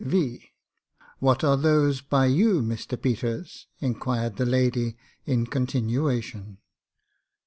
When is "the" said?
4.37-4.47